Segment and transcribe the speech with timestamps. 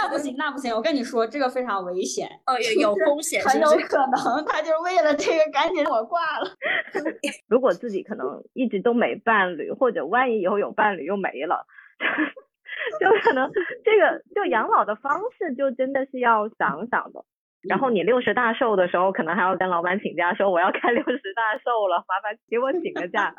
[0.00, 6.48] 那不行，那不行，我跟你说，这个非常危险，哦，有有风险，很有可能他就是为了这个赶紧我挂了。
[7.50, 11.66] 如果自己可能一直都没伴侣，或者万一以后有伴侣又没了，
[13.00, 13.50] 就可能
[13.84, 17.24] 这个就养老的方式就真的是要想想的。
[17.68, 23.34] 然后你六十大寿的时候，可能还要跟老板请假，说我要开六十大寿了，麻烦给我请个假。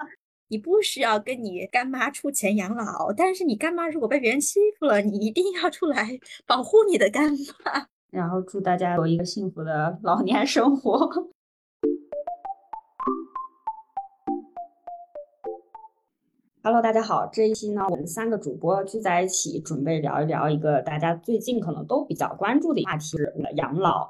[0.51, 7.85] 你不需要跟你干妈出钱养老，但是你干妈如果被别人欺负了，你一定要出来 保护你的干妈。
[8.09, 11.07] 然后祝大家有一个幸福的老年生活。
[16.63, 23.17] Hello，大家好，这一期呢，我们三个主播聚在一起，准备聊一聊一个大家最近可能都比较关注的话题——
[23.55, 24.09] 养老。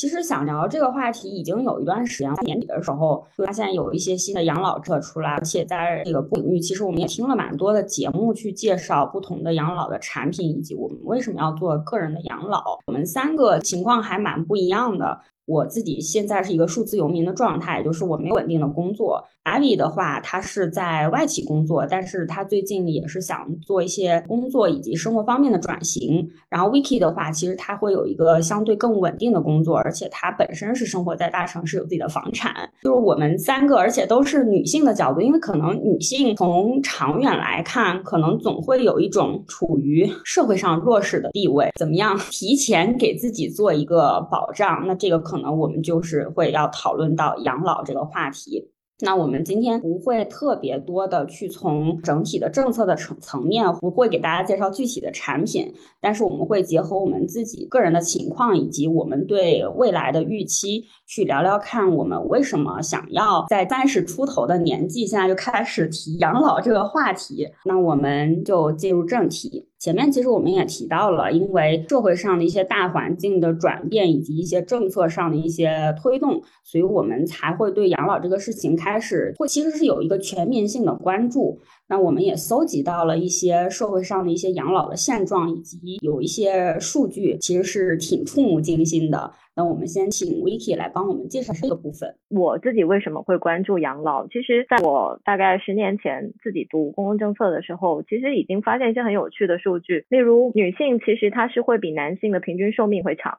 [0.00, 12.78] 其实想聊这个话题已经有一段时间了，年底的时候就发现有一些新的养老车出来，而且在这个领域，其实我们也听了蛮多的节目去介绍不同的养老的产品，以及我们为什么要做个人的养老。
[12.86, 15.20] 我们三个情况还蛮不一样的。
[15.44, 19.22] 我自己现在是一个数字游民的状态，就是我没有稳定的工作。
[19.50, 26.24] 阿里的话，他是在外企工作，但是他最近也是想做一些工作以及生活方面的转型。
[26.48, 32.54] 然后 Vicky 的话，其实他会有一个相对更稳定的工作，而且他本身是生活在大城市，有自己的房产。
[32.82, 44.84] 就是我们三个，而且都是女性的角度，因为可能女性从长远来看，可能总会有一种处于社会上弱势的地位，怎么样提前给自己做一个保障？
[44.86, 45.40] 那这个可。
[45.40, 48.62] 能我们就是会要讨论到养老这个话题。
[49.02, 67.48] 那我们今天不会特别多的去从整体的政策的层层面，不会给大家介绍具体的产品，但是我们会结合我们自己个人的情况以及我们对未来的预期，去聊聊看我们为什么想要在三十出头的年纪，现在就开始提养老这个话题。
[67.64, 69.69] 那我们就进入正题。
[69.80, 81.58] 前面其实我们也提到了，因为社会上的一些大环境的转变以及一些政策上的一些推动，所以我们才会对养老这个事情开始会其实是有一个全民性的关注。
[81.88, 89.32] 那我们也搜集到了一些社会上的一些养老的现状，以及有一些数据，其实是挺触目惊心的。
[89.60, 92.16] 那我们先请 Vicky 来帮我们介绍这个部分。
[92.30, 94.26] 我自己为什么会关注养老？
[94.28, 103.36] 其实在我大概十年前自己读公共政策的时候，其实已经发现一些很有趣的数据，例如女性其实她是会比男性的平均寿命会长。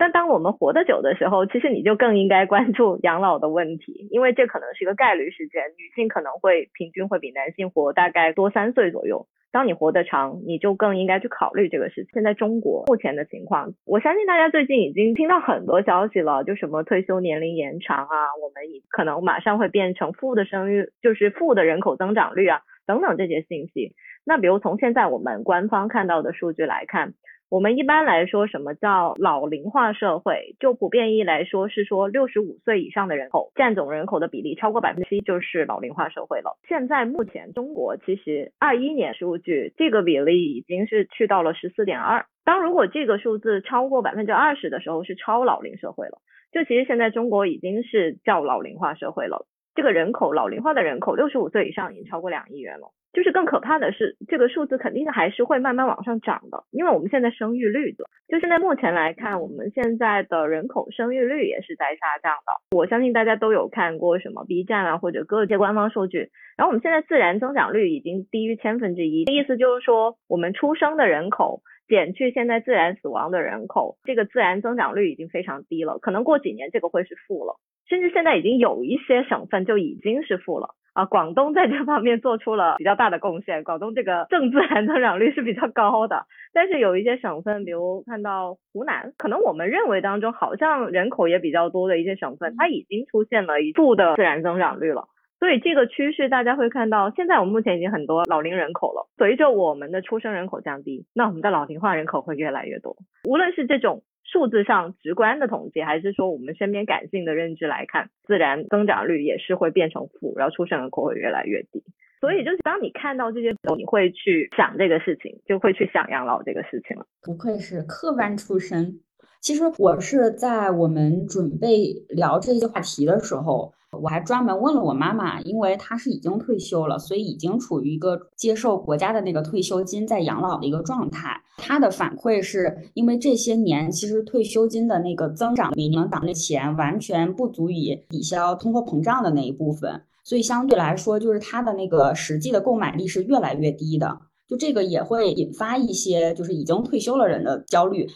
[0.00, 5.62] 但当我们活得久的时候，其实你就更应该关注养老的问题，因为这可能是一个概率事件。
[5.76, 9.26] 女性可能会平均会比男性活大概多三岁左右。
[9.52, 12.12] 当你活得长，你就更应该去考虑这个事情。
[12.14, 23.92] 现在中国目前的情况，我相信大家最近已经听到很多消息了，就什么退休年龄延长啊，我们可能马上会变成负的生育，就是负的人口增长率啊，等等这些信息。
[24.24, 27.12] 那比如从现在我们官方看到的数据来看。
[27.50, 30.54] 我们一般来说，什么叫老龄化社会？
[30.60, 36.56] 就普遍意义来说，是说六十五岁以上的人口占总人口的比例超过百分之七，就是老龄化社会了。
[36.68, 42.24] 现在目前中国其实二一年数据这个比例已经是去到了十四点二。
[42.44, 46.18] 当如果这个数字超过百分之二十的时候，是超老龄社会了。
[46.52, 49.44] 就其实现在中国已经是叫老龄化社会了。
[49.80, 52.92] 这个人口老龄化的人口，六十五岁以上已经超过两亿元了。
[53.14, 62.76] 就是更可怕的是，这个数字肯定还是会慢慢往上涨的，因为我们现在生育率的，就现在目前来看，我们现在的人口生育率也是在下降的。
[62.76, 66.28] 我相信大家都有看过什么 B 站啊，或者各界官方数据。
[66.58, 75.98] 然后我们现在自然增长率已经低于千分之一，意思就是说，我们出生的人口减去现在自然死亡的人口，这个自然增长率已经非常低了。
[76.00, 77.56] 可能过几年这个会是负了，
[77.90, 80.76] 甚至现在已经有一些省份就已经是负了。
[80.92, 83.62] 啊，广东在这方面做出了比较大的贡献。
[83.62, 95.08] 广东这个正自然增长率是比较高的，但是有一些省份，比如看到湖南，可能我们认为当中好像人口也比较多的一些省份，它已经出现了负的自然增长率了。
[95.38, 99.08] 所以这个趋势大家会看到，现在我们目前已经很多老龄人口了。
[99.16, 102.96] 随着我们的出生人口降低，那我们的老龄化人口会越来越多。
[103.28, 104.02] 无论是这种。
[104.30, 111.82] 数字上直观的统计，还是说我们身边感性的认知来看，自然增长率也是会变成负，然后出生人口会越来越低。
[112.20, 117.06] 所以就是当你看到这些时候，你会去想这个事情，就会去想养老这个事情了。
[117.22, 119.00] 不愧是科班出身。
[119.40, 123.72] 其实我是在我们准备聊这些话题的时候。
[124.00, 131.42] 我还专门问了我妈妈，因为她是已经退休了，所以已经处于一个接受国家的那个退休金在养老的一个状态。
[131.56, 144.20] 她的反馈是因为这些年其实退休金的那个增长比能挡的钱完全不足以抵消通货膨胀的那一部分，所以相对来说就是她的那个实际的购买力是越来越低的。
[144.46, 148.08] 就这个也会引发一些就是已经退休了人的焦虑。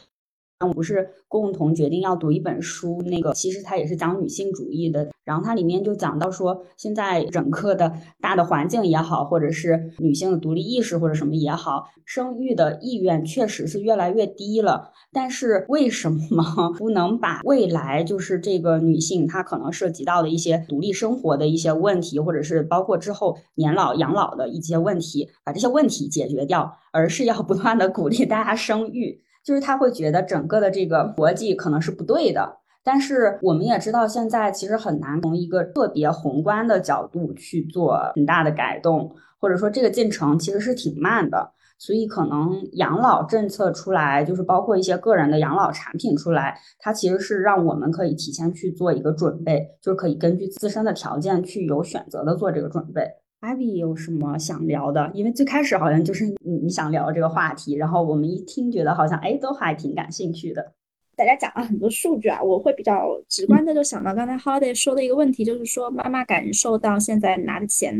[0.72, 14.90] 不是共同决定要读一本书，那个其实它也是讲女性主义的，然后它里面就讲到说，现在整个的大的环境也好，或者是女性的独立意识或者什么也好，生育的意愿确实是越来越低了。
[15.12, 29.20] 但是为什么 不能把未来就是这个女性她可能涉及到的一些独立生活的一些问题，或者是包括之后年老养老的一些问题，把这些问题解决掉，而是要不断的鼓励大家生育？
[29.44, 41.52] 就是他会觉得整个的这个逻辑可能是不对的，但是我们也知道，现在其实很难从一个特别宏观的角度去做很大的改动，或者说这个进程其实是挺慢的。
[41.76, 53.02] 所以可能养老政策出来，就是包括一些个人的养老产品出来，它其实是让我们可以提前去做一个准备，就是可以根据自身的条件去有选择的做这个准备。
[53.44, 55.10] Abby 有什么想聊的？
[55.12, 60.72] 因为最开始好像就是你你想聊这个话题，然后我们一听觉得好像哎都还挺感兴趣的。
[61.16, 67.98] 大家讲了很多数据啊，我会比较直观的就想到刚才 Holiday 说的一个问题，就是说妈妈感受到现在拿的钱，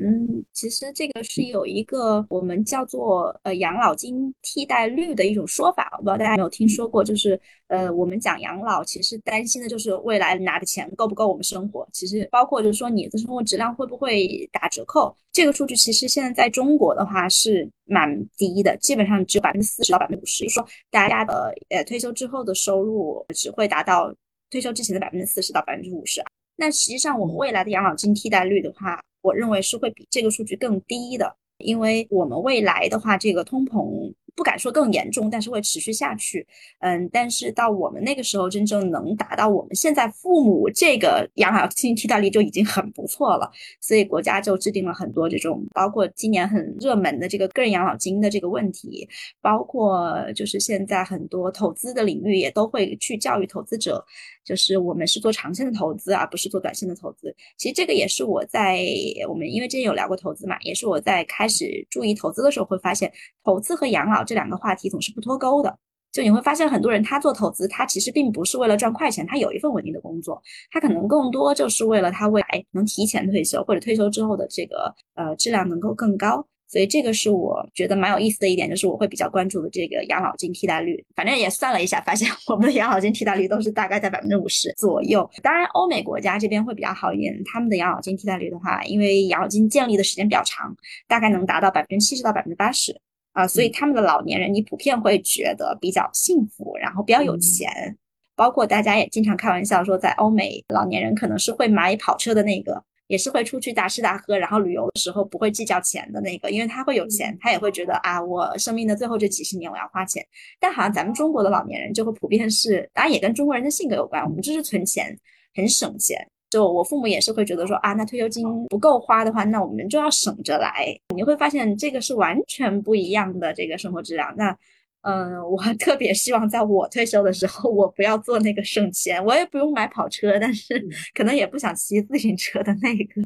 [0.52, 23.24] 其实这个是有一个我们叫做呃养老金替代率的一种说法，我不知道大家有没有听说过，就是呃我们讲养老，其实担心的就是未来拿的钱够不够我们生活，其实包括就是说你的生活质量会不会打折扣，这个数据其实现在在中国的话是蛮低的，基本上只有百分之四十到百分之五十，就说大家的呃退休之后的收入。
[23.34, 24.14] 只会达到
[24.50, 26.22] 退休之前的百分之四十到百分之五十。
[26.56, 34.12] 那实际上，我们未来的养老金替代率的话，我认为是会比这个数据更低的，因为我们未来的话，这个通膨。
[34.34, 36.46] 不敢说更严重，但是会持续下去。
[36.80, 43.50] 嗯，但是到我们那个时候，真正能达到我们现在父母这个养老金替代率就已经很不错了。
[43.80, 49.08] 所以国家就制定了很多这种，包括今年很热门的这个个人养老金的这个问题，
[49.40, 54.04] 包括就是现在很多投资的领域也都会去教育投资者，
[54.44, 57.34] 就是我们是做长线的投资，而不是做短线的投资。
[57.56, 58.84] 其实这个也是我在
[59.28, 63.12] 我们因为之前有聊过投资嘛，也是我在开始注意投资的时候会发现，
[63.42, 64.22] 投资和养老。
[64.24, 65.78] 这两个话题总是不脱钩的，
[66.12, 76.46] 就你会发现很多人他做投资，他其实并不是为了赚快钱，他有一份稳定的工作，他可能更多就是为了他未来能提前退休，或者退休之后的这个呃质量能够更高。
[76.74, 81.00] 所以这个是我觉得蛮有意思的一点，就是我会比较关注的这个养老金替代率。
[81.14, 85.30] 反正也算了一下，发现我们的养老金替代率都是大概在百分之五十左右。
[85.40, 90.76] 当然，欧美国家这边会比较好一点，他们的养老金替代率的话，因为养老金建立的时间比较长，
[91.06, 93.00] 大概能达到百分之七十到百分之八十。
[93.34, 97.96] 啊，所以他们的老年人，你普遍会觉得比较幸福，然后比较有钱。
[98.34, 110.24] 包括大家也经常开玩笑说，在欧美，老年人可能是会买跑车的那个，也是会出去大吃大喝，然后旅游的时候不会计较钱的那个，因为他会有钱，他也会觉得啊，我生命的最后这几十年我要花钱。
[110.58, 115.16] 但好像咱们中国的老年人就会普遍是，当然也跟中国人的性格有关，我们就是存钱，
[115.54, 116.26] 很省钱。
[116.50, 120.96] 就我父母也是会觉得说啊，那退休金不够花的话，那我们就要省着来。
[121.12, 124.32] 你会发现这个是完全不一样的这个生活质量。
[124.36, 124.56] 那，
[125.04, 130.82] 嗯，我特别希望在我退休的时候，我不要做那个省钱，我也不用买跑车，但是
[131.14, 133.22] 可能也不想骑自行车的那个。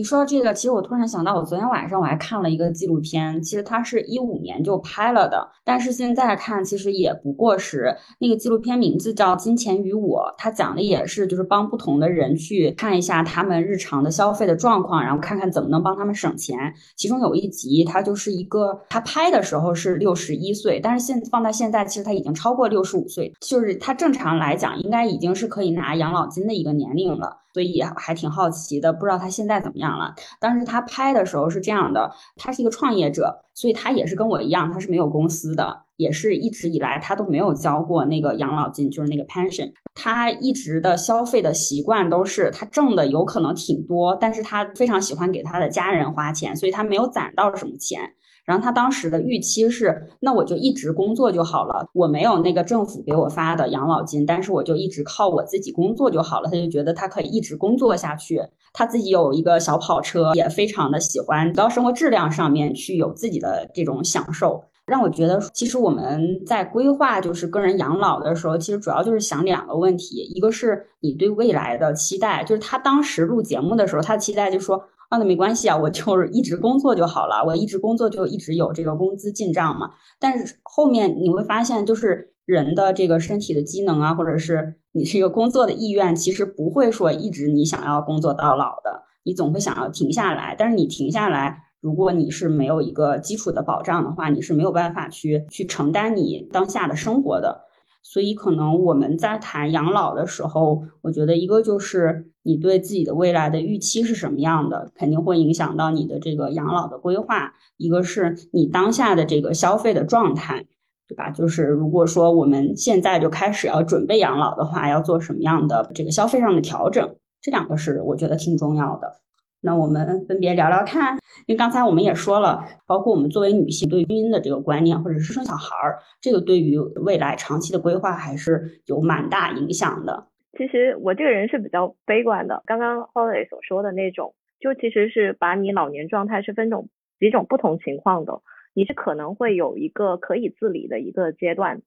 [0.00, 7.94] 你说到这个，其实我突然想到，我昨天晚上我还看了一个纪录片，其实它是一五年就拍了的，但是现在看其实也不过时。
[8.18, 16.56] 那个纪录片名字叫《金钱与我》，它讲的也是就是帮不同的人去看一下他们日常的消费的状况，然后看看怎么能帮他们省钱。
[16.96, 27.36] 其中有一集，他就是一个他拍的时候是六十一岁，但是现放在现在，其实他已经超过六十五岁，就是他正常来讲应该已经是可以拿养老金的一个年龄了。
[27.52, 30.14] 所以还挺好奇的，不知道他现在怎么样了。
[30.38, 39.72] 当时他拍的时候是这样的，他是一个创业者，所以他也是跟我一样，他是没有公司的，也是一直以来他都没有交过那个养老金，就是那个 pension。
[39.94, 48.14] 他一直的消费的习惯都是他挣的有可能挺多，但是他非常喜欢给他的家人花钱，所以他没有攒到什么钱。
[48.44, 56.48] 然后他当时的预期是，那我就一直工作就好了，我没有那个政府给我发的养老金，但是我就一直靠我自己工作就好了。
[56.50, 58.40] 他就觉得他可以一直工作下去，
[58.72, 74.82] 他自己有一个小跑车，也非常的喜欢到生活质量上面去有自己的这种享受，让我觉得其实我们在规划就是个人养老的时候，其实主要就是想两个问题，一个是你对未来的期待，就是他当时录节目的时候，他的期待就说。
[75.10, 79.90] 啊，那没关系啊，我就是一直工作就好了，我一直工作就一直有这个工资进账嘛。
[80.20, 90.54] 但是后面你会发现，就是人的这个身体的机能啊，或者是你这个工作的意愿，其实不会说一直你想要工作到老的，你总会想要停下来。
[90.56, 97.62] 但是你停下来，如果你是没有一个基础的保障的话，你是没有办法去去承担你当下的生活的。
[98.02, 107.54] 所以，可能我们在谈养老的时候，我觉得一个就是你对自己的未来的预期是什么样的，肯定会影响到你的这个养老的规划。
[107.76, 110.66] 一个是你当下的这个消费的状态，
[111.06, 111.30] 对吧？
[111.30, 117.16] 就是如果说我们现在就开始要准备养老的话，要做什么样的这个消费上的调整？
[117.40, 119.20] 这两个是我觉得挺重要的。
[119.62, 121.14] 那我们分别聊聊看，
[121.46, 130.28] 因为刚才我们也说了，包括我们作为女性对婚姻的这个观念，或者是生小孩儿，这个对于未来长期的规划还是有蛮大影响的。
[130.56, 136.88] 其实我这个人是比较悲观的，刚刚 Holly 所说的那种，就其实是把你老年状态是分种
[137.18, 138.40] 几种不同情况的，
[138.74, 141.82] 你是可能会有一个可以自理的一个阶段，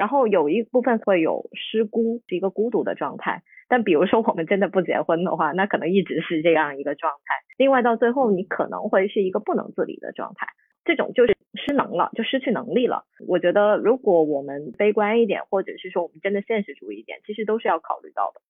[0.00, 3.42] 然后有一部分会有失孤，是一个孤独的状态。
[3.68, 7.34] 但比如说我们真的不结婚的话，那可能一直是这样一个状态。
[7.58, 10.46] 另外到最后，你可能会是一个不能自理的状态，
[10.86, 13.04] 这种就是失能了，就失去能力了。
[13.28, 18.40] 我觉得如果我们悲观一点，或者是说我们真的现实主义一点，其实都是要考虑到的。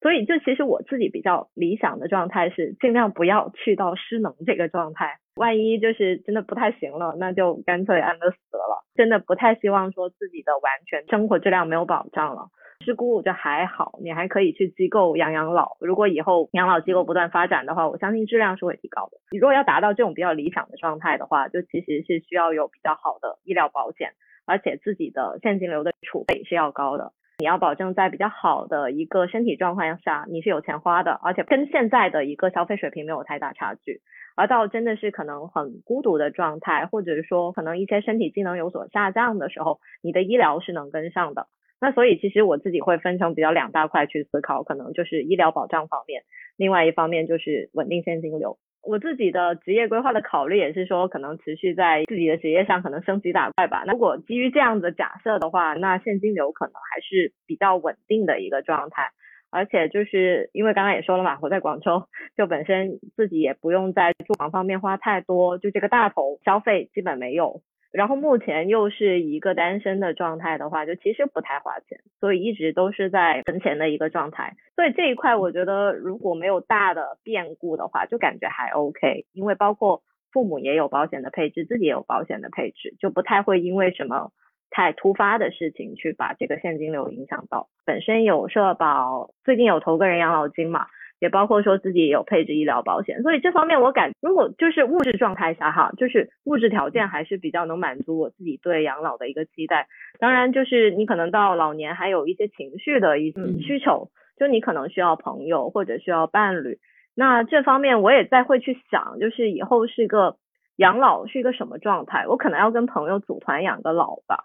[0.00, 5.18] 所以就其实我自己比较理想的状态是尽量不要去到失能这个状态。
[5.40, 8.84] 万一就是真的不太行了，那就干脆安乐死了。
[8.94, 12.50] 真的不太希望说自己的完全生活质量没有保障了。
[12.84, 15.78] 事故就还好，你还可以去机构养养老。
[15.80, 19.16] 如果以后养老机构不断发展的话，我相信质量是会提高的。
[19.30, 24.12] 你如果要达到这种比较理想的状态的话，就其实是需要有比较好的医疗保险，
[24.46, 27.12] 而且自己的现金流的储备是要高的。
[27.40, 34.02] 你要保证在比较好的一个身体状况下，你是有钱花的，而且跟现在的一个消费水平没有太大差距。
[34.36, 41.46] 而到真的是可能很孤独的状态，或者是说可能一些身体机能有所下降的时候，你的医疗是能跟上的。
[41.80, 46.24] 那所以其实我自己会分成比较两大块去思考，可能就是医疗保障方面，
[46.58, 48.58] 另外一方面就是稳定现金流。
[48.82, 53.84] 我自己的职业规划的考虑也是说，可能持续在自己的职业上可能升级打怪吧。
[53.86, 59.10] 那如果基于这样的假设的话，那现金流可能还是比较稳定的一个状态。
[59.52, 62.04] 而且就是因为刚刚也说了嘛，我在广州
[62.36, 67.60] 就本身自己也不用在住房方面花太多，就这个大头消费基本没有。
[67.92, 74.56] 然后目前又是一个单身的状态的话，就其实不太花钱，所以一直都是在存钱的一个状态。
[74.76, 79.26] 所以这一块我觉得如果没有大的变故的话，就感觉还 OK。
[79.32, 84.30] 因为包括父母也有保险的配置，自己也有保险的配置，就不太会因为什么
[84.70, 87.68] 太突发的事情去把这个现金流影响到。
[87.84, 90.86] 本身有社保，最近有投个人养老金嘛。
[91.20, 99.86] 也包括说自己也有配置医疗保险，所以这方面我感如果就是物质状态下哈，就是物质条件还是比较能满足我自己对养老的一个期待。
[100.18, 106.78] 当然就是你可能到老年还有一些情绪的一些需求，就你可能需要朋友或者需要伴侣。
[107.14, 110.36] 那这方面我也在会去想，就是以后是一个
[110.76, 114.38] 养老是一个什么状态，我可能要跟朋友组团养个老吧。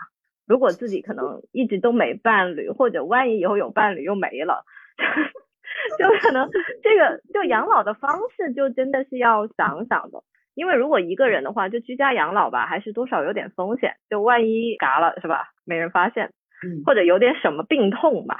[0.46, 4.66] 如果自己可能一直都没伴侣，或者万一以后有伴侣又没了。
[6.00, 6.50] 就可能
[6.82, 10.24] 这个就养老的方式就真的是要想想的，
[10.56, 15.50] 因为如果一个人的话，就居家养老吧，还是多少有点风险，就万一嘎了是吧？
[15.66, 16.32] 没人发现，
[16.86, 18.38] 或者有点什么病痛吧，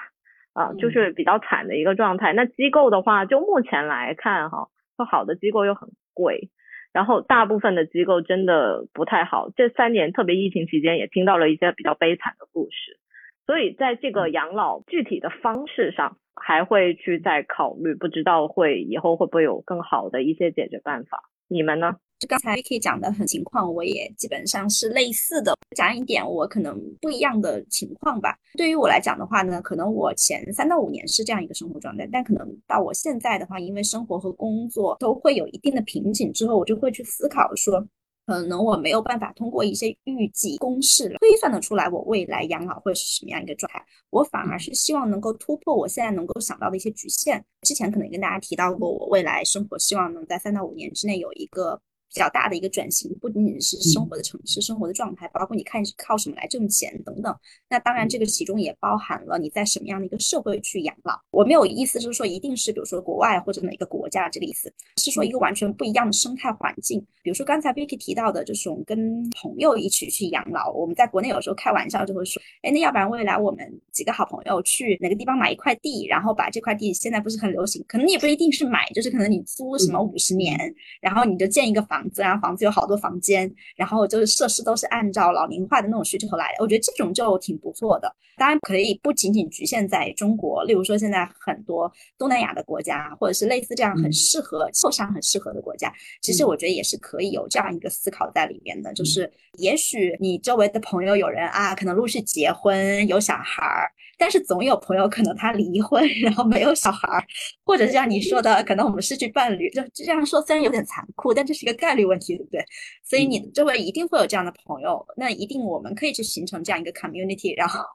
[0.54, 2.34] 啊，就是比较惨的一个状态。
[2.34, 6.50] 那机构的话，就目前来看哈，说好的机构又很贵，
[6.94, 9.50] 然后大部分的机构真的不太好。
[9.56, 12.98] 这三年特别疫情期间，也听到了一些比较悲惨的故事。
[13.46, 21.24] 所以在这个养老具体的方式上，还会去再考虑，不知道会以后会不会有更好的一些解决办法？
[21.48, 21.96] 你们呢？
[22.18, 25.54] 就刚才 Vicky 讲的很情况，我也基本上是类似的。
[25.76, 28.36] 讲一点我可能不一样的情况吧。
[28.58, 37.86] 对于我来讲的话呢，可能我前三到五年是这样一个生活状态，但可能到我现在的话，因为生活和工作都会有一定的瓶颈之后，我就会去思考说。
[38.26, 47.44] 可能我没有办法通过一些预计公式推算得出来我未来养老会是什么样一个状态，我反而是希望能够突破我现在能够想到的一些局限。
[47.62, 51.82] 之前可能也跟大家提到过，我未来生活希望能在三到五年之内有一个。
[52.14, 57.36] 比较大的一个转型，不仅仅是生活的城市生活的状态，包括你看靠什么来挣钱等等。
[57.70, 61.20] 那当然，这个其中也包含了你在什么样的一个社会去养老。
[61.32, 67.06] 我没有意思就是说一定是比如说国外或者哪个国家这个意思，是说一个完全不一样的生态环境。
[67.22, 80.58] 比如说刚才 Vicky 提到的这种跟朋友一起去养老，我们在国内有时候开玩笑就会说，哎，那要不然未来我们几个好朋友去哪个地方买一块地，然后把这块地现在不是很流行，可能也不一定是买，就是可能你租什么五十年，
[81.02, 81.95] 然后你就建一个房。
[81.96, 86.64] 房子，然后房子有好多房间，然后就是设施都是按照老龄化的那种需求来的。
[86.64, 88.14] 我觉得这种就挺不错的。
[88.38, 98.94] 当然可以不仅仅局限在中国，例如说现在很多东南亚的国家，或者是类似这样很适合受伤很适合的国家，其实我觉得也是可以有这样一个思考在里面的。
[98.94, 103.90] 就是也许你周围的朋友有人啊，可能陆续结婚有小孩儿。
[104.18, 107.24] 但是总有朋友可能他离婚，然后没有小孩儿，
[107.64, 112.64] 或者像你说的，可能我们失去伴侣，就这样说虽然有点残酷，但这是一个概率问题，对不对？
[113.04, 117.86] 所以你周围一定会有这样的朋友，那一定我们可以去形成这样一个 community，然后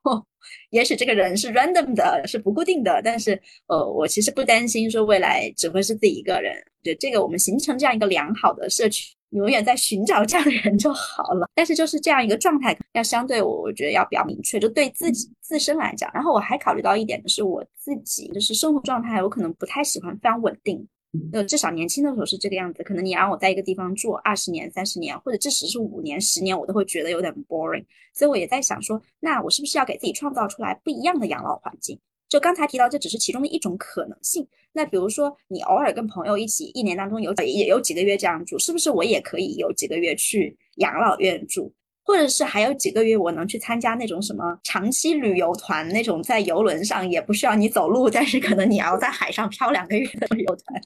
[0.70, 9.14] 也许这个人是 random 的，是不固定的，但是呃，我其实不担心说未来只会是自己一个人，对这个我们形成这样一个良好的社区。
[9.30, 16.10] 永远在寻找这样的人就好了， 但是就是这样一个状态，要相对我我觉得要比较明确，就对自己自身来讲。
[16.12, 20.87] 然后我还考虑到一点，就是我自己就是生活状态，我可能不太喜欢非常稳定，
[21.32, 22.82] 呃，至少年轻的时候是这个样子。
[22.82, 27.84] 可能你让我在一个地方住二十年、三十年，或者即使是五年、十年，我都会觉得有点 boring。
[28.12, 31.99] 所以我也在想说，那我是不是要给自己创造出来不一样的养老环境？
[32.30, 34.46] 就刚才提到，这只是其中的一种可能性。
[34.72, 41.72] 那比如说，你偶尔跟朋友一起，一年当中有也有几个月这样住，是不是我也可以有几个月去养老院住？
[42.04, 50.80] 或者是还有几个月我能去参加那种什么长期旅游团，那种在游轮上也不需要你走路，但是可能你要在海上漂两个月的旅游团。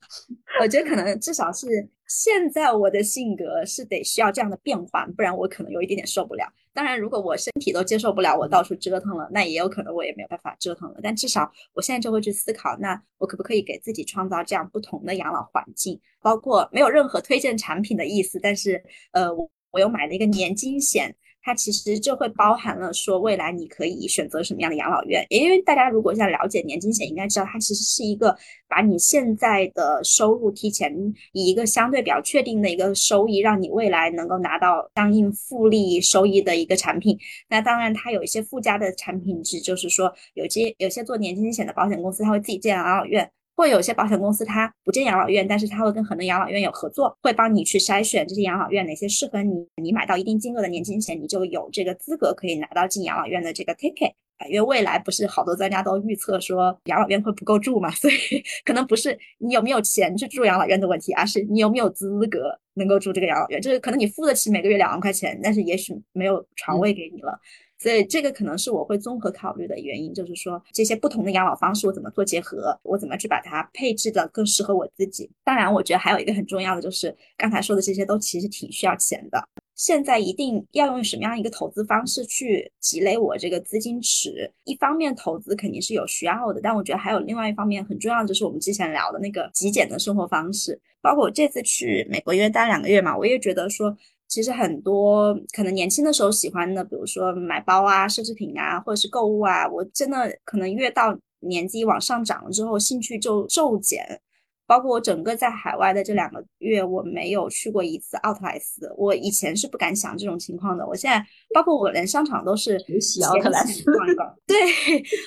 [0.61, 1.67] 我觉得可能至少是
[2.07, 6.45] 现在我的性格是得需要这样的变换，不然我可能有一点点受不了。
[6.73, 10.99] 当然，如果我身体都接受不了，我到处折腾了，那也有可能我也没有办法折腾了。
[11.01, 16.01] 但至少我现在就会去思考，那我可不可以给自己创造这样不同的养老环境？
[16.21, 19.31] 包括没有任何推荐产品的意思，但是呃，
[19.75, 21.15] 我又买了一个年金险。
[21.47, 28.35] 它其实就会包含了说未来你可以选择什么样的养老院，因为大家如果想了解年金险，应该知道它其实是一个
[28.67, 30.91] 把你现在的收入提前
[31.33, 37.19] 以一个相对比较确定的一个收益，让你未来能够拿到相应复利收益的一个产品。
[37.51, 43.31] 那当然它有一些附加的产品值，就是说有些有些做年金险的保险公司，它会自己建养老院。
[43.57, 49.67] 会有些保险公司，它不建养老院，但是它会跟很多养老院有合作，会帮你去筛选这些养老院哪些适合你。
[49.83, 54.47] 你买到一定金额的年金险，你就有这个资格可以拿到进养老院的这个 ticket 啊。
[54.49, 58.15] 因为未来不是好多专家都预测说养老院会不够住嘛，所以
[58.65, 63.61] 可能不是你有没有钱去住养老院的问题，而是你有没有资格能够住这个养老院。
[63.61, 67.39] 就是可能你付得起每个月两万块钱，但是也许没有床位给你了。
[67.79, 75.31] 所以这个可能是我会综合考虑的原因，就是说这些不同的养老方式我怎么做结合，我怎么去把它配置的更适合我自己。
[75.43, 79.43] 当然，我觉得还有一个很重要的就是刚才说的这些都其实挺需要钱的。
[79.75, 84.49] 现在一定要用什么样一个投资方式去积累我这个资金池？
[84.63, 90.81] 一方面投资肯定是有需要的，但我觉得还有另外一方面很重要就是我们之前聊的那个极简的生活方式。
[91.03, 93.95] 包括我这次去美国因为待两个月嘛，我也觉得说。
[94.35, 104.21] 其实很多可能年轻的时候喜欢的，比如说买包啊、奢侈品啊，或者是购物啊，我真的可能越到年纪往上涨了之后，兴趣就骤减。
[104.67, 108.93] 包括我整个在海外的这两个月，我没有去过一次奥特莱斯。
[108.97, 110.87] 我以前是不敢想这种情况的。
[110.87, 111.25] 我现在，
[111.55, 114.35] 包括我连商场都是洗奥特莱斯逛一逛。
[114.47, 114.57] 对，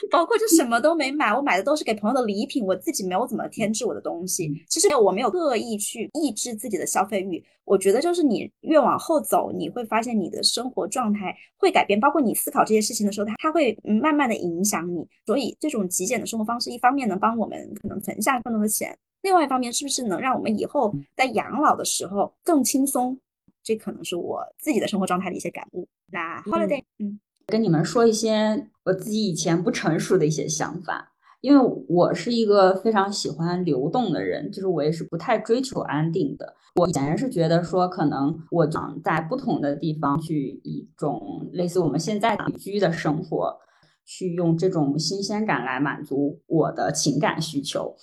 [0.10, 4.52] 包括就什么都没买，我买的都是给朋友的礼品，我自己没有怎么添置我的东西。
[4.70, 7.44] 其实我没有刻意去抑制自己的消费欲。
[7.64, 15.06] 我觉得就是你越往后走，你会发现你的生活状态会改变，包括你思考这些事情的时候，它它会慢慢的影响你。
[15.26, 18.98] 所以这种极简的生活方式，一方面能帮我们可能存下更多的钱。
[19.22, 23.20] 另外一方面，是不是能让我们以后在养老的时候更轻松？
[23.64, 25.86] 这可能是我自己的生活状态的一些感悟。
[26.12, 36.56] 那 holiday，嗯，跟你们说一些我自己以前不成熟的一些想法，因为我是一个非常喜欢流动的人，就是我也是不太追求安定的。
[36.76, 43.58] 我以前是觉得说，可能我想在不同的地方去一种类似我们现在居的生活，
[44.06, 47.98] 去用这种新鲜感来满足我的情感需求。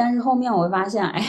[0.00, 1.22] 但是后面我会发现，哎，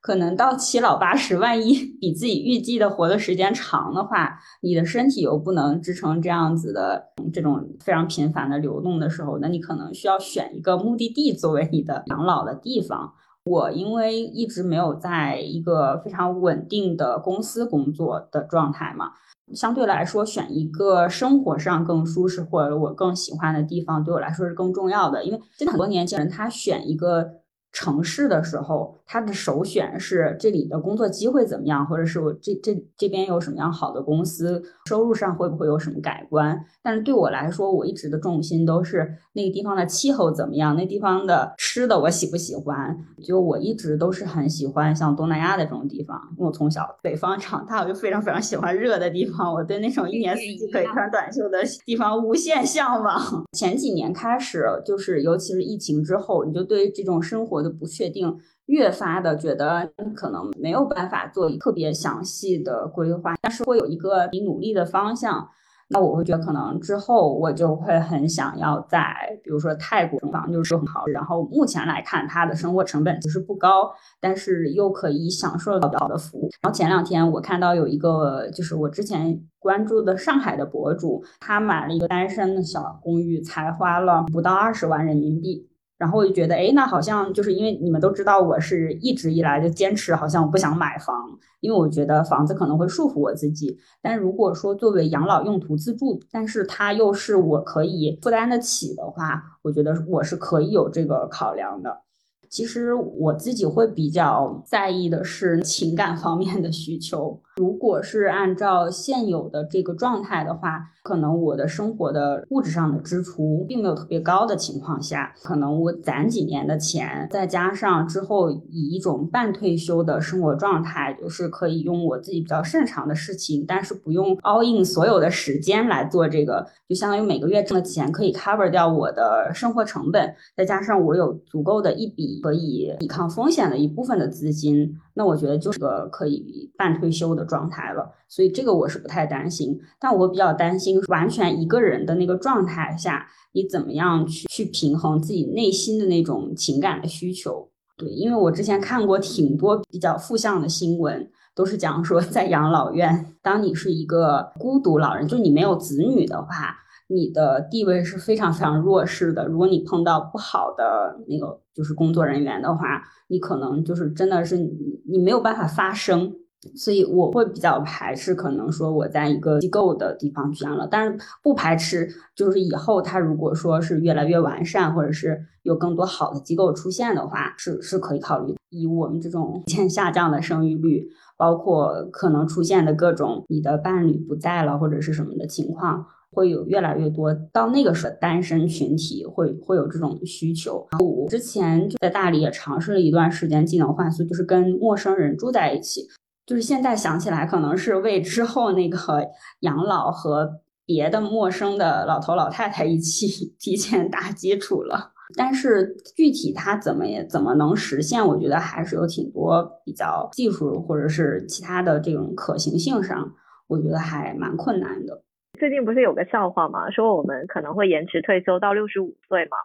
[0.00, 13.12] 可能到七老八十，万一比自己预计的活的时间长的话，你的身体又不能支撑这样子的这种非常频繁的流动的时候，那你可能需要选一个目的地作为你的养老的地方。
[13.44, 19.12] 我因为一直没有在一个非常稳定的公司工作的状态嘛，
[19.54, 25.24] 相对来说，选一个生活上更舒适或者我更喜欢的地方，对我来说是更重要的。
[25.24, 27.30] 因为现在很多年轻人他选一个。
[27.76, 36.58] 城市的时候，他的首选是这里的工作机会怎么样，或者是我这这这边有什么样好的公司，收入上会不会有什么改观？
[36.82, 42.96] 但是对我来说，我一直的重心都是那个地方的气候怎么样，那地方的吃的我喜不喜欢？
[43.22, 53.44] 就我一直都是很喜欢像东南亚的这种地方，因为我从小北方长大，我就非常非常喜欢热的地方，我对那种一年四季可以穿短袖的地方无限向往。
[53.52, 57.65] 前几年开始，就是尤其是疫情之后，你就对这种生活。
[57.70, 65.48] 不确定，越发的觉得可能没有办法做特别详细的规划，但是会有一个你努力的方向。
[65.88, 76.50] 那我会觉得可能之后我就会很想要在，比如说泰国房就是说很好，然后目前来看它的生活成本其实不高，但是又可以享受到好的服务。
[76.60, 85.68] 然后前两天我看到有一个就是我之前关注的上海的博主，他买了一个单身的小公寓，才花了不到二十万人民币。
[85.98, 93.78] 然后我就觉得，哎，那好像就是因为你们都知道，我是一直以来就坚持，好像我不想买房，因为我觉得房子可能会束缚我自己。
[94.02, 102.02] 但如果说作为养老用途自住，但是它又是我可以负担得起的话，我觉得我是可以有这个考量的。
[102.48, 107.42] 其实我自己会比较在意的是情感方面的需求。
[107.56, 134.98] 如果是按照现有的这个状态的话，可能我的生活的物质上的支出并没有特别高的情况下，可能我攒几年的钱，再加上之后以一种半退休的生活状态，就是可以用我自己比较擅长的事情，但是不用 all in 所有的时间来做这个，就相当于每个月挣的钱可以 cover 掉我的生活成本，再加上我有足够的一笔可以抵抗风险的一部分的资金。
[135.18, 139.80] 那我觉得就是个可以半退休的状态了，所以这个我是不太担心。
[139.98, 147.66] 但我比较担心完全一个人的那个状态下，你怎么样去去平衡自己内心的那种情感的需求？
[147.96, 156.76] 对，因为我之前看过挺多比较负向的新闻，都是讲说在养老院，当你是一个孤独老人，就你没有子女的话。
[157.08, 159.46] 你的地位是非常非常弱势的。
[159.46, 166.34] 如果你碰到不好的那个就是工作人员的话，你可能就是真的是你你没有办法发声。
[166.74, 178.56] 所以我会比较排斥，可能说我在一个机构的地方去了，但是不排斥就是以后他如果说是越来越完善，或者是有更多好的机构出现的话，是是可以考虑。
[178.70, 186.04] 以我们这种渐下降的生育率，包括可能出现的各种你的伴侣不在了或者是什么的情况。
[186.36, 190.86] 会有越来越多到那个时候，单身群体会会有这种需求。
[191.02, 196.06] 我之前就在大理也尝试了一段时间技能换宿，就是跟陌生人住在一起。
[196.44, 198.98] 就是现在想起来，可能是为之后那个
[199.60, 205.12] 养老和别的陌生的老头老太太一起提前打基础了。
[205.36, 213.32] 但是具体它怎么也怎么能实现，我觉得还是有挺多比较技术或者是其他的这种可行性上，
[213.66, 215.22] 我觉得还蛮困难的。
[215.58, 216.90] 最近不是有个笑话吗？
[216.90, 219.56] 说我们可能会延迟退休到六十五岁嘛，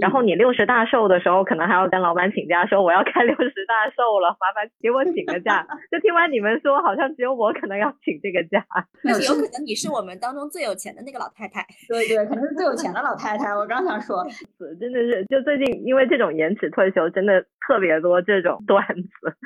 [0.00, 5.66] 然后你六十大寿的时候，可能还要跟老板请假，说我要开六十大寿了，麻烦给我请个假。
[5.90, 8.64] 就听完你们说，好像只有我可能要请这个假，
[9.02, 11.66] 但是有可能你是我们当中最有钱的那个老太太。
[11.88, 13.50] 对对，可能是最有钱的老太太。
[13.50, 14.24] 我刚想说，
[14.78, 19.36] 真的是，就最近因为这种延迟退休，真的特别多这种段子。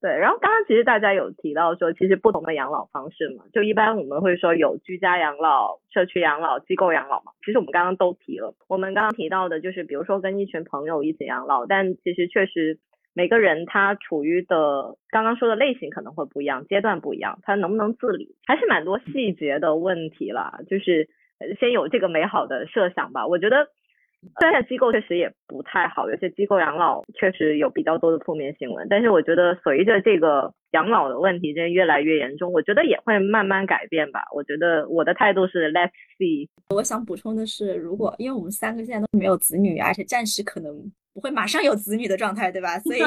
[0.00, 7.32] 对，然后刚刚其实大家有提到说，其实不同的养老方式嘛，就一般我们会说有居家养老、社区养老、机构养老嘛。
[7.44, 12.78] 其实我们刚刚都提了，我们刚刚提到的就是，比如说跟一群朋友一起养老，但其实确实
[13.12, 20.60] 每个人他处于的刚刚说的类型可能会不一样，阶段不一样，他能不能自理，还是蛮多细节的问题啦。
[20.68, 21.08] 就是
[21.58, 23.66] 先有这个美好的设想吧，我觉得。
[24.40, 34.24] 虽然机构确实也不太好，有些机构养老确实有比较多的负面新闻，但是我觉得随着这个养老的问题真越来越严重，我觉得也会慢慢改变吧。
[34.34, 36.48] 我觉得我的态度是 Let's see。
[36.74, 40.92] 我想补充的是，如果因为我们三个现在都没有子女，而且暂时可能。
[41.14, 42.78] 不会马上有子女的状态，对吧？
[42.78, 43.00] 所以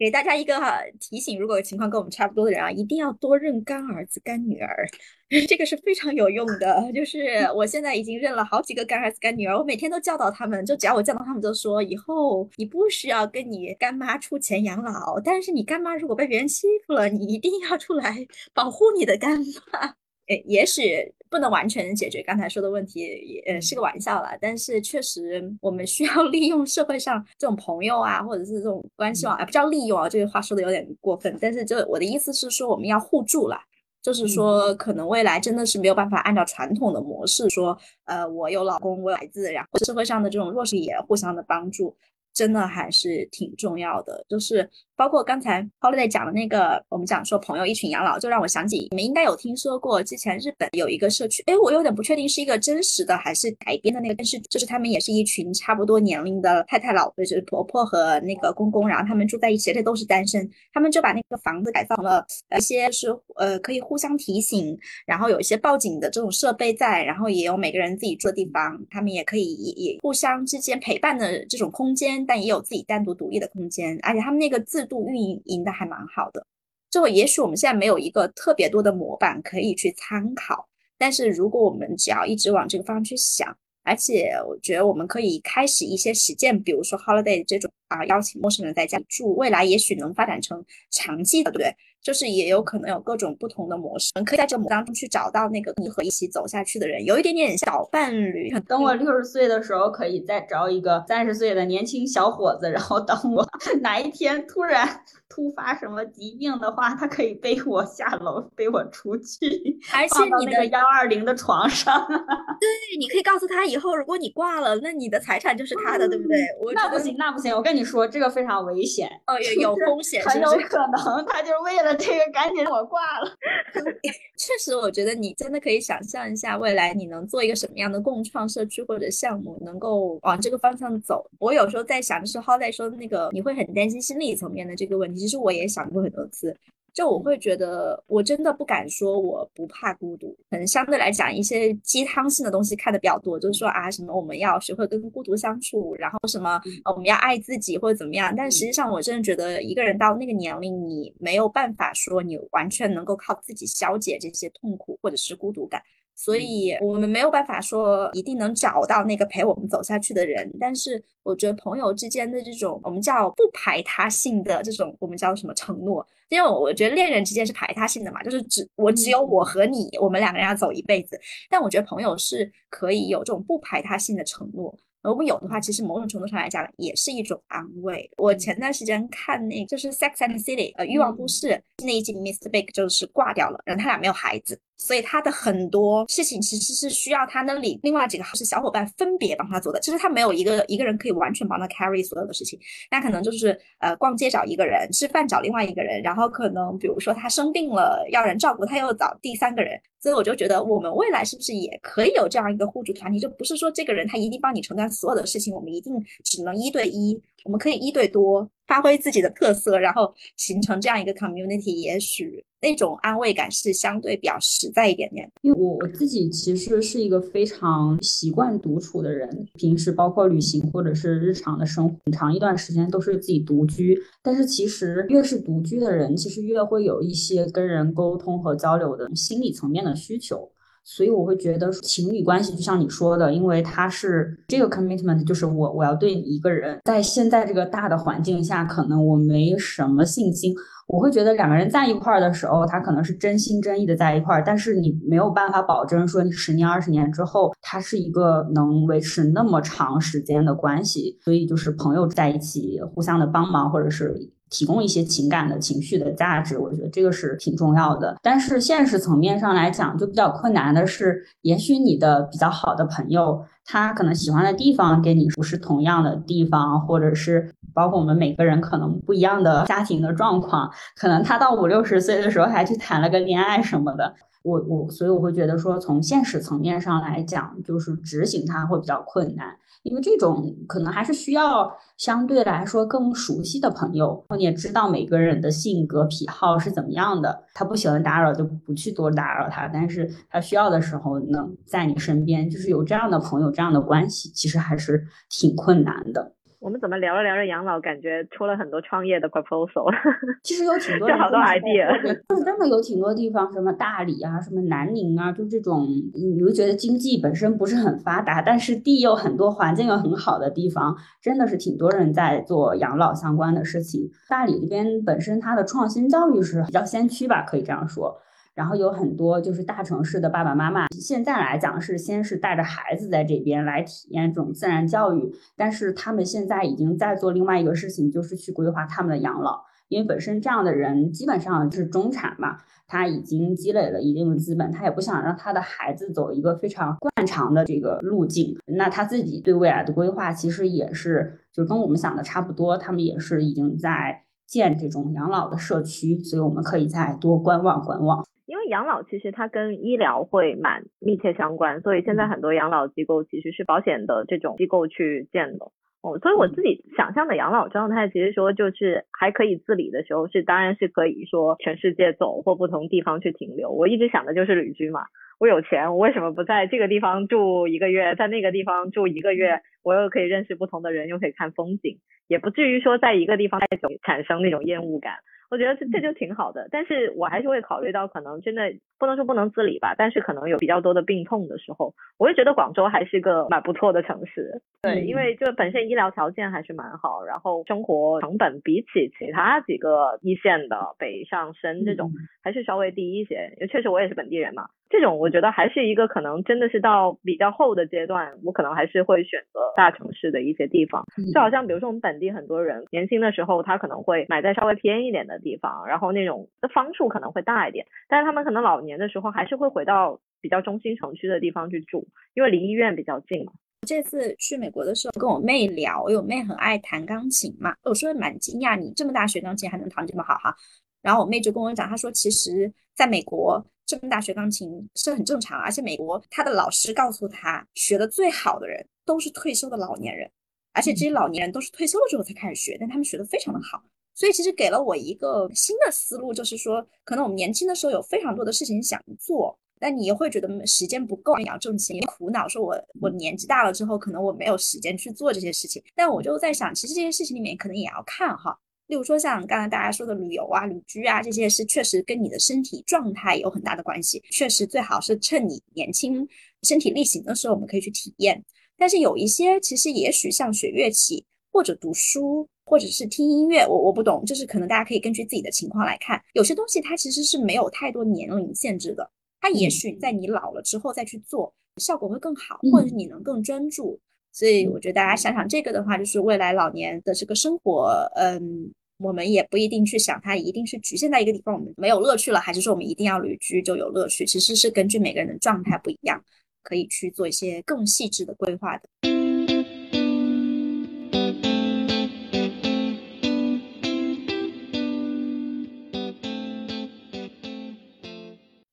[0.00, 0.58] 给大家一个
[0.98, 4.86] 提醒：如果情况跟我们差不多的人啊，一定要多认干儿子、干女儿，
[5.46, 6.90] 这个是非常有用的。
[6.94, 19.38] 就是我现在已经认了好几个干儿子、干女儿，我每天都教导他们，就只要我教导他们，就说以后你不需要跟你干妈出钱养老，但是你干妈如果被别人欺负了，你一定要出来保护你的干
[19.70, 19.94] 妈。
[20.28, 21.12] 诶，也许。
[21.30, 24.36] 不能完全解决刚才说的问题，也呃是个玩笑啦。
[24.40, 31.38] 但是确实，我们需要 利用社会上这种朋友啊，或者是这种关系网，啊，不叫利用啊，这个话说的有点过分。
[31.40, 33.62] 但是，就我的意思是说，我们要互助啦。
[34.02, 41.96] 就是说，可能未来真的是没有办法按照传统的模式说，呃，我有老公，我有孩子，然后社会上的这种弱势也互相的帮助。
[42.32, 62.22] 真的还是挺重要的，就是包括刚才 Holiday 讲的那个，我们讲说朋友一群养老，就让我想起你们应该有听说过，之前日本有一个社区，哎，我有点不确定是一个真实的还是改编的那个，但是就是他们也是一群差不多年龄的太太老，就是婆婆和那个公公，然后他们住在一起，这都是单身，他们就把那个房子改造了
[62.58, 72.22] 一些是呃可以互相提醒，然后有一些报警的这种设备在，然后也有每个人自己住的地方，他们也可以也互相之间陪伴的这种空间。
[72.26, 76.46] 但也有自己单独独立的空间，而且他们那个自度运营的还蛮好的。
[76.90, 91.74] 就也许我们现在没有一个特别多的模板可以去参考，但是如果我们只要一直往这个方向去想，而且我觉得我们可以开始一些实践，比如说 holiday 这种啊，邀请陌生人在家住，未来也许能发展成长期的，对不对？
[92.02, 98.50] 就是也有可能有各种不同的模式，可以在这模当中去找到那个你和一起走下去的人，有一点点小伴侣。
[98.66, 103.46] 等我六十岁的时候，可以再找一个三十岁的年轻小伙子，然后等我
[103.82, 104.88] 哪一天突然
[105.28, 109.46] 突发什么疾病的话，他可以背我下楼，背我出去，
[109.92, 111.94] 而且你那个幺二零的床上。
[112.08, 112.66] 对，
[112.98, 116.38] 你可以告诉他以后如果你挂了，那你的财产就是他的，对不对？
[116.62, 121.89] 我那不行，那不行，我跟你说，这个非常危险，哦，有有风险，很有可能他就是为了。
[121.94, 123.36] 这个赶紧我挂了。
[124.36, 131.28] 确实，我觉得你真的可以想象一下，未来你能做一个什么样的共创社区或者项目，能够往这个方向走。
[131.38, 135.20] 我有时候在想，的是 h o w 说那个，你会很担心心理层面的这个问题。
[135.20, 136.56] 其实我也想过很多次。
[136.94, 140.36] 就我会觉得，我真的不敢说我不怕孤独。
[140.50, 148.34] 可能相对来讲，一些鸡汤性的东西看的比较多，就是说啊，什么我们要学会跟孤独相处，然后什么我们要爱自己或者怎么样。
[148.36, 155.82] 但实际上，我真的觉得一个人到那个年龄，你没有办法说你完全能够靠自己消解这些痛苦或者是孤独感。
[156.22, 166.06] 所以我们没有办法说一定能找到那个陪我们走下去的人，但是我觉得朋友之间的这种我们叫不排他性的这种我们叫什么承诺？
[166.28, 171.18] 因为我觉得恋人之间是排他性的嘛，就是只我只有我和你，我们两个人要走一辈子。
[171.48, 174.76] 但我觉得朋友是可以有这种不排他性的承诺。
[175.02, 178.08] 如果有的话，其实某种程度上来讲也是一种安慰。
[178.18, 182.50] 我前段时间看那就是《Sex and City》呃欲望都市那一集，Mr.
[182.50, 184.60] Big 就是挂掉了，然后他俩没有孩子。
[184.80, 192.58] 所以他的很多事情其实是需要他那里另外几个是小伙伴分别帮他做的，其实他没有一个一个人可以完全帮他 carry 所有的事情。
[192.90, 199.78] 那可能就是呃逛街找一个人，吃饭找另外一个人，然后可能比如说他生病了要人照顾，他又找第三个人。
[200.02, 203.20] 所以我就觉得我们未来是不是也可以有这样一个互助团体？
[203.20, 205.92] 就不是说这个人他一定帮你承担所有的事情，我们一定
[206.24, 207.20] 只能一对一。
[207.44, 215.28] 我们可以一对多发挥自己的特色，然后形成这样一个 community，也许那种安慰感是相对比较实在一点点。
[215.42, 224.00] 因为我我自己其实是一个非常习惯独处的人，平时包括旅行或者是日常的生活，很长一段时间都是自己独居。
[224.22, 230.48] 但是其实越是独居的人，其实越会有一些跟人沟通和交流的心理层面的需求。
[230.82, 240.54] 所以我会觉得情侣关系就像你说的，因为他是这个 commitment，就是我我要对你一个人，在现在这个大的环境下，可能我没什么信心。
[240.88, 251.16] 我会觉得两个人在一块儿的时候，他可能是真心真意的在一块儿，但是你没有办法保证说你十年二十年之后，他是一个能维持那么长时间的关系。
[251.22, 254.32] 所以就是朋友在一起，互相的帮忙，或者是。
[254.50, 258.16] 提供一些情感的情绪的价值，我觉得这个是挺重要的。
[258.22, 274.12] 但是现实层面上来讲，就比较困难的是，也许你的比较好的朋友，他可能喜欢的地方跟你不是同样的地方，或者是包括我们每个人可能不一样的家庭的状况，可能他到五六十岁的时候还去谈了个恋爱什么的。
[274.42, 279.54] 我我所以我会觉得说，从现实层面上来讲，就是执行它会比较困难。
[279.82, 296.34] 因为这种可能还是需要相对来说更熟悉的朋友，你也知道每个人的性格癖好是怎么样的，他不喜欢打扰就不去多打扰他，但是他需要的时候能在你身边，就是有这样的朋友这样的关系，其实还是挺困难的。
[296.60, 299.90] 我们怎么聊着聊着养老，感觉出了很多创业的 proposal。
[300.44, 301.90] 其实有挺多，就好多 idea。
[302.28, 314.10] 就是真的有挺多地方，什么大理啊，什么南宁啊，就这种，你会觉得经济本身不是很发达，但是地又很多，环境又很好的地方，真的是挺多人在做养老相关的事情。
[314.28, 318.20] 大理这边本身它的创新教育是比较先驱吧，可以这样说。
[318.60, 329.62] 然后有很多就是大城市的爸爸妈妈，现在来讲是先是带着孩子在这边来体验这种自然教育，但是他们现在已经在做另外一个事情，就是去规划他们的养老。
[329.88, 338.54] 因为本身这样的人基本上是中产嘛，他已经积累了一定的资本，他也不想让他的孩子走一个非常惯常的这个路径。
[338.66, 348.22] 那他自己对未来的规划其实也是，就跟我们想的差不多，他们也是已经在建这种养老的社区，所以我们可以再多观望观望。
[348.50, 355.66] 因为养老其实它跟医疗会蛮密切相关，所以现在很多养老机构其实是保险的这种机构去建的。
[356.02, 363.70] 哦，所以我自己想象的养老状态，其实说就是还可以自理的时候，是当然是可以说全世界走或不同地方去停留。
[363.70, 365.02] 我一直想的就是旅居嘛，
[365.38, 375.18] 我有钱，我为什么不在这个地方住一个月，在那个地方住一个月，我又可以认识不同的人，又可以看风景，也不至于说在一个地方太久产生那种厌恶感。
[375.50, 384.62] 我觉得这这就挺好的，但是我还是会考虑到可能真的不能说不能自理吧，但是可能有比较多的病痛的时候，我会觉得广州还是个蛮不错的城市。
[384.82, 393.52] 对，因为就本身医疗条件还是蛮好，然后生活成本比起其他几个一线的北上深这种还是稍微低一些。
[393.58, 401.04] 因为确实我也是本地人嘛，这种我觉得还是一个可能真的是到比较后的阶段，我可能还是会选择大城市的一些地方。
[401.34, 405.40] 就好像比如说我们本地很多人年轻的时候，他可能会买在稍微偏一点的。
[405.40, 413.52] 地方，然后那种的方数可能会大一点，但是他们可能老年的时候还是会回到比较中心城区的地方去住，因为离医院比较近嘛。
[413.86, 420.54] 这次去美国的时候跟我妹聊，因为我妹很爱弹钢琴嘛，我说蛮惊讶，你这么大学钢琴还能弹这么好哈。
[421.02, 430.30] 然后我妹就跟我讲，她说其实在美国这么大学钢琴是很正常，而且美国她的老师告诉她，学的最好的人都是退休的老年人，
[430.72, 433.82] 而且这些老年人都是退休了之后才开始学，但他们学的非常的好。
[434.14, 445.82] 所以其实给了我一个新的思路，就是说，可能我们年轻的时候有非常多的事情想做，但你也会觉得时间不够，你要挣钱，你苦恼说，我我年纪大了之后，可能我没有时间去做这些事情。
[445.94, 448.58] 但我就在想，其实这些事情里面可能也要看哈，
[448.90, 456.28] 例如说像刚才大家说的旅游啊、旅居啊这些，是确实跟你的身体状态有很大的关系，确实最好是趁你年轻、
[456.64, 458.44] 身体力行的时候，我们可以去体验。
[458.76, 462.46] 但是有一些，其实也许像学乐器或者读书。
[462.62, 473.98] 或者是听音乐，我我不懂，就是可能大家可以根据自己的情况来看，有些东西它其实是没有太多年龄限制的，它也许在你老了之后再去做，效果会更好，或者是你能更专注。
[474.30, 478.72] 所以我觉得大家想想这个的话，就是未来老年的这个生活，嗯，
[479.02, 484.26] 我们也不一定去想它一定是局限在一个地方，我们没有乐趣了，还是说我们一定要旅居就有乐趣？
[484.26, 486.22] 其实是根据每个人的状态不一样，
[486.62, 488.82] 可以去做一些更细致的规划的。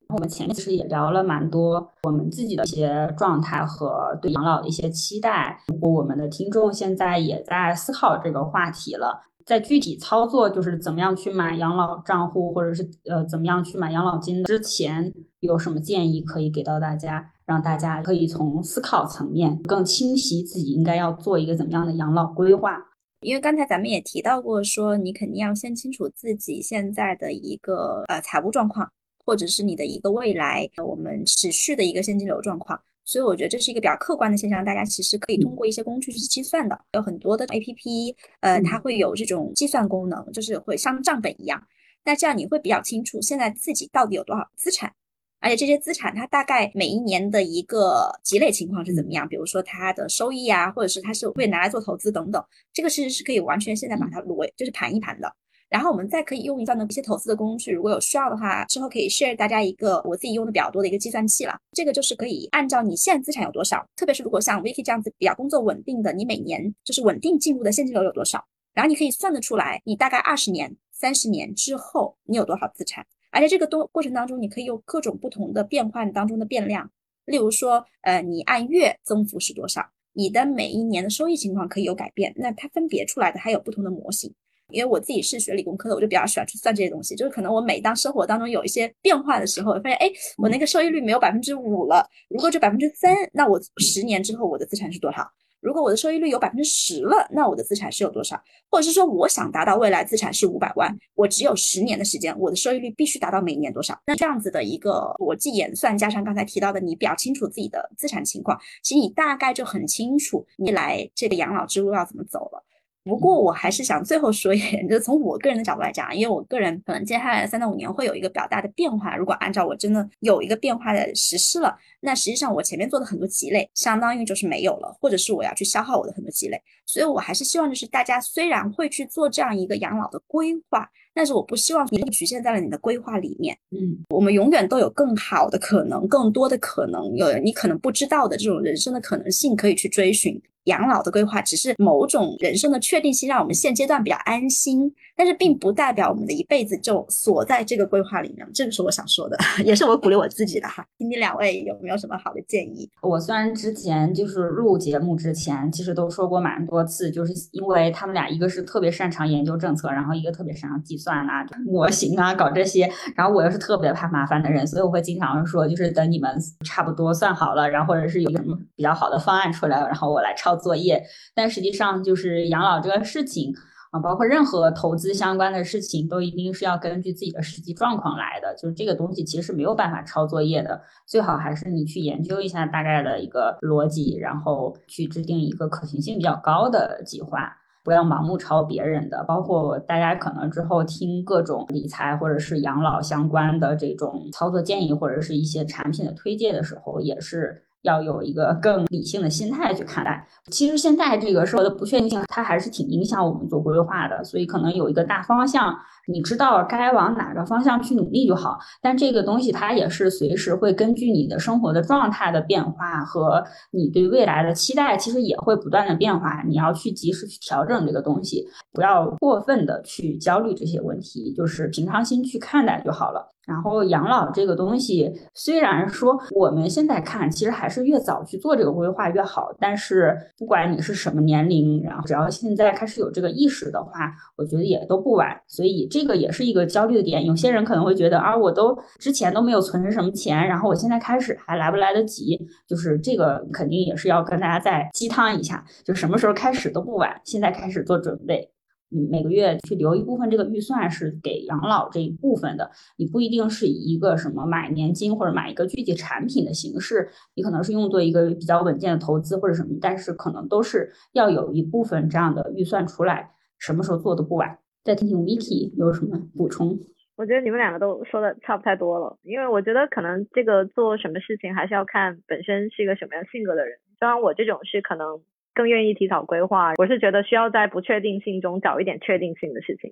[0.09, 5.57] 我们前面其实也聊了蛮多我们自己的一些状态和对养老的一些期待。
[5.67, 22.77] 如果我们的听众现在也在思考这个话题了，在具体操作就是怎么样去买养老账户，或者是呃怎么样去买养老金之前，有什么建议可以给到大家，让大家可以从思考层面更清晰自己应该要做一个怎么样的养老规划？
[23.21, 28.91] 因为刚才咱们也提到过，说你肯定要先清楚自己现在的一个呃财务状况。
[29.25, 41.65] 或者是你的一个未来，我们持续的一个现金流状况，所以我觉得这是一个比较客观的现象，大家其实可以通过一些工具去计算的，有很多的 A P P，呃，它会有这种计算功能，就是会像账本一样，
[42.03, 44.93] 那这样你会比较清楚现在自己到底有多少资产，
[45.39, 52.43] 而且这些资产它大概每一年的一个积累情况是怎么样，比如说它的收益啊，或者是它是会拿来做投资等等，
[52.73, 55.33] 这个其实是可以完全现在把它罗就是盘一盘的。
[55.69, 61.57] 然后我们再可以用一下呢一些投资的工具，如果有需要的话，之后可以 share 大家一个我自己用的比较多的一个计算器了。
[61.73, 76.89] 这个就是可以按照你现在资产有多少，特别是如果像 Vicky 这样子比较工作稳定的，你每年就是稳定进入的现金流有多少，然后你可以算得出来，你大概二十年、三十年之后你有多少资产，而且这个多过程当中，你可以用各种不同的变换当中的变量，
[77.25, 84.33] 例如说，呃，你按月增幅是多少，你的每一年的收益情况可以有改变，那它分别出来的还有不同的模型。
[84.71, 87.15] 因为我自己是学理工科的，我就比较喜欢去算这些东西。
[87.15, 92.05] 就是可能我每当生活当中有一些变化的时候，我发现，哎，我那个收益率没有百分之五了。
[92.29, 95.25] 如果就百分之三，那我十年之后我的资产是多少？
[95.59, 98.39] 如果我的收益率有百分之十了，那我的资产是有多少？
[98.69, 103.99] 或者是说，我想达到未来资产是五百万，我只有十年的时间，我的收益率必须达到每年多少？
[104.05, 112.63] 那这样子的一个逻辑演算，加上刚才提到的，你比较清楚自己的资产情况，其实你大概就很清楚你来这个养老之路要怎么走了。
[113.07, 119.15] 不过我还是想最后说一点，就从我个人的角度来讲，因为我个人可能接下来三到五年会有一个比较大的变化。
[119.15, 126.61] 如果按照我真的有一个变化的实施了，那实际上我前面做的很多积累，相当于就是没有了，或者是我要去消耗我的很多积累。
[126.85, 130.89] 所以我还是希望就是大家虽然会去做这样一个养老的规划。
[131.13, 133.57] 但是我不希望你局限在了你的规划里面。
[133.71, 140.39] 嗯，我们永远都有更好的可能，更多的可能，有你可能不知道的这种人生的可能性可以去追寻。
[140.67, 148.45] 养老的规划只是某种人生的确定性，让我们现阶段比较安心，但是并不代表我们的一辈子就锁在这个规划里面。
[148.53, 150.85] 这个是我想说的， 也是我鼓励我自己的哈。
[150.97, 152.89] 听听两位有没有什么好的建议？
[153.01, 162.89] 我虽然之前就是录节目之前，其实都说过蛮多次，就是因为他们俩一个是特别擅长研究政策，然后一个特别擅长计算啊、 模型啊，搞这些。
[163.15, 170.56] 然后我又是特别怕麻烦的人，所以我会经常说，就是等你们差不多算好了，然后或者是有什么比较好的方案出来，然后我来抄。
[170.57, 173.53] 作业，但实际上就是养老这个事情
[173.91, 178.53] 啊，包括任何投资相关的事情，都一定是要根据自己的实际状况来的。
[178.55, 189.23] 就是这个东西其实是没有办法抄作业的，最好还是你去研究一下大概的一个逻辑，然后去制定一个可行性比较高的计划，不要盲目抄别人的。
[189.23, 197.63] 包括大家可能之后听各种理财或者是养老相关的这种操作建议，或者是一些产品的推荐的时候，也是。
[197.81, 200.27] 要有一个更理性的心态去看待。
[200.51, 204.23] 其实现在这个社会的不确定性，它还是挺影响我们做规划的。
[204.23, 205.77] 所以可能有一个大方向，
[206.07, 208.57] 你知道该往哪个方向去努力就好。
[208.81, 216.41] 但这个东西它也是随时会根据你的生活的状态的变化和你对未来的期待，其实也会不断的变化。
[216.47, 223.33] 你要去及时去调整这个东西，不要过分的去焦虑这些问题，就是平常心去看待就好了。
[223.47, 229.55] 然后养老这个东西，虽然说我们现在看，其实还是越早去做这个规划越好。
[229.57, 235.33] 但是不管你是什么年龄，然后只要现在开始有这个意识的话，我觉得也都不晚。
[235.47, 237.25] 所以这这个也是一个焦虑的点。
[237.25, 242.39] 有些人可能会觉得啊，我都之前都没有存什么钱，然后我现在开始还来不来得及？
[242.67, 248.51] 就是这个肯定也是要跟大家再鸡汤一下，就什么时候开始都不晚，现在开始做准备。
[248.89, 264.59] 你每个月去留一部分这个预算是给养老这一部分的，你不一定是以一个什么买年金或者买一个具体产品的形式，你可能是用作一个比较稳健的投资或者什么，但是可能都是要有一部分这样的预算出来，什么时候做都不晚。
[264.87, 266.79] 再听听 Vicky 有什么补充？
[267.17, 275.19] 我觉得你们两个都说的差不太多了，因为我觉得可能这个做什么事情还是要看本身是一个什么样性格的人，虽然我这种是可能。
[275.57, 279.91] 更愿意提早规划，我是觉得需要在不确定性中找一点确定性的事情。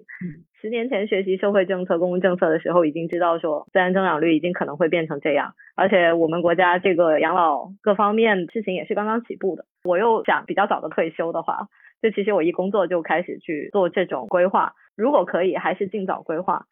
[0.62, 9.66] 十年前学习社会政策、公共政策的时候，已经知道说自然增长率已经可能会变成这样，而且我们国家这个养老各方面事情也是刚刚起步的。
[9.84, 11.68] 我又想比较早的退休的话，
[12.06, 16.68] 就其实我一工作就开始去做这种规划，如果可以，还是尽早规划。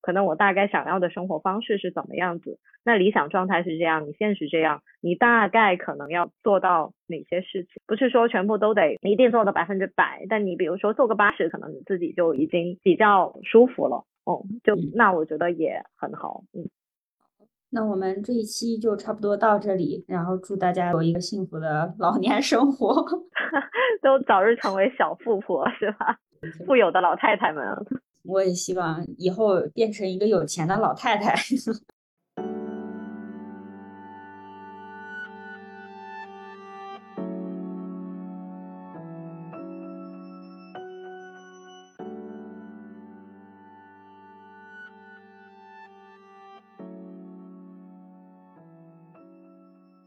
[0.00, 2.58] 可能我大概想要的生活方式是怎么样子？
[2.84, 7.80] 那理想状态是这样，你现实这样，你大概可能要做到哪些事情？
[7.86, 14.04] 不是说全部都得一定做到百分之百，但你比如说做个八十，可能你自己就已经比较舒服了。
[14.24, 16.42] 哦，就那我觉得也很好。
[16.52, 16.66] 嗯，
[17.74, 23.02] 那我们这一期就差不多到这里，然后祝大家有一个幸福的老年生活，
[24.02, 26.18] 都早日成为小富婆，是吧？
[26.66, 27.64] 富有的老太太们。
[28.24, 31.34] 我也希望以后变成一个有钱的老太太。